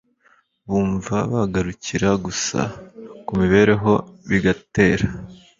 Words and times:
bumva 0.69 1.17
bagarukira 1.33 2.09
gusa 2.25 2.59
ku 3.25 3.31
mibereho, 3.39 3.91
bigatera 4.29 5.05